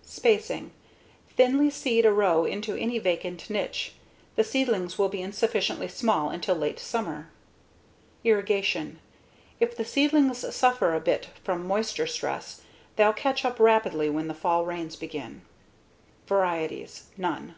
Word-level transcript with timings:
Spacing: 0.00 0.70
Thinly 1.36 1.68
seed 1.68 2.06
a 2.06 2.10
row 2.10 2.46
into 2.46 2.74
any 2.74 2.98
vacant 2.98 3.50
niche. 3.50 3.92
The 4.34 4.42
seedlings 4.42 4.96
will 4.96 5.10
be 5.10 5.20
insignificantly 5.20 5.88
small 5.88 6.30
until 6.30 6.54
late 6.54 6.80
summer. 6.80 7.28
Irrigation: 8.24 8.98
If 9.60 9.76
the 9.76 9.84
seedlings 9.84 10.38
suffer 10.56 10.94
a 10.94 11.00
bit 11.00 11.28
from 11.44 11.66
moisture 11.66 12.06
stress 12.06 12.62
they'll 12.96 13.12
catch 13.12 13.44
up 13.44 13.60
rapidly 13.60 14.08
when 14.08 14.26
the 14.26 14.32
fall 14.32 14.64
rains 14.64 14.96
begin. 14.96 15.42
Varieties: 16.26 17.08
None. 17.18 17.54